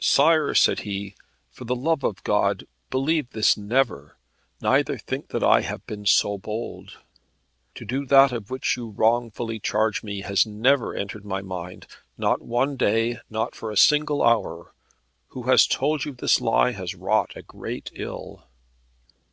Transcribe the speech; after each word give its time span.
"Sire," 0.00 0.52
said 0.56 0.80
he, 0.80 1.14
"for 1.52 1.64
the 1.64 1.76
love 1.76 2.02
of 2.02 2.24
God 2.24 2.66
believe 2.90 3.30
this 3.30 3.56
never, 3.56 4.16
neither 4.60 4.98
think 4.98 5.28
that 5.28 5.44
I 5.44 5.60
have 5.60 5.86
been 5.86 6.06
so 6.06 6.36
bold. 6.36 6.98
To 7.76 7.84
do 7.84 8.04
that 8.06 8.32
of 8.32 8.50
which 8.50 8.76
you 8.76 8.88
wrongfully 8.88 9.60
charge 9.60 10.02
me, 10.02 10.22
has 10.22 10.44
never 10.44 10.92
entered 10.92 11.24
my 11.24 11.40
mind, 11.40 11.86
not 12.18 12.42
one 12.42 12.76
day, 12.76 13.20
nor 13.30 13.50
for 13.52 13.68
one 13.68 13.76
single 13.76 14.24
hour. 14.24 14.72
Who 15.28 15.44
has 15.44 15.68
told 15.68 16.04
you 16.04 16.14
this 16.14 16.40
lie 16.40 16.72
has 16.72 16.96
wrought 16.96 17.36
a 17.36 17.42
great 17.42 17.92
ill." 17.94 18.48